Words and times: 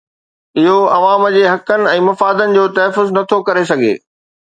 اهو 0.61 0.77
عوام 0.95 1.25
جي 1.35 1.43
حقن 1.49 1.85
۽ 1.91 1.99
مفادن 2.05 2.57
جو 2.59 2.63
تحفظ 2.79 3.13
نٿو 3.19 3.39
ڪري 3.51 3.67
سگهي 3.73 3.93